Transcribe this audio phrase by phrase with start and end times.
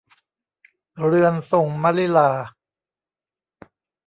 [1.07, 2.29] เรือนทรงมลิลา